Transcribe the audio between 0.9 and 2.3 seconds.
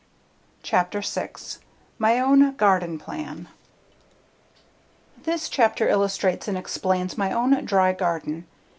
6 My